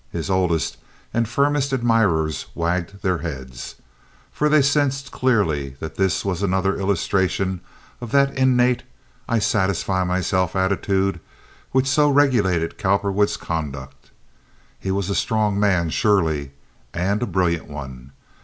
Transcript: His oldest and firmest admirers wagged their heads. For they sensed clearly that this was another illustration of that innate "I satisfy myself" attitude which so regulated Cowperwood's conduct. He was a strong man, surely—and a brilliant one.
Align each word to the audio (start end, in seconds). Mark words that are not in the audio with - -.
His 0.11 0.31
oldest 0.31 0.77
and 1.13 1.29
firmest 1.29 1.71
admirers 1.71 2.47
wagged 2.55 3.03
their 3.03 3.19
heads. 3.19 3.75
For 4.31 4.49
they 4.49 4.63
sensed 4.63 5.11
clearly 5.11 5.75
that 5.79 5.93
this 5.93 6.25
was 6.25 6.41
another 6.41 6.75
illustration 6.79 7.61
of 8.01 8.09
that 8.11 8.35
innate 8.35 8.81
"I 9.29 9.37
satisfy 9.37 10.03
myself" 10.03 10.55
attitude 10.55 11.19
which 11.71 11.85
so 11.85 12.09
regulated 12.09 12.79
Cowperwood's 12.79 13.37
conduct. 13.37 14.09
He 14.79 14.89
was 14.89 15.07
a 15.11 15.13
strong 15.13 15.59
man, 15.59 15.91
surely—and 15.91 17.21
a 17.21 17.27
brilliant 17.27 17.67
one. 17.67 18.11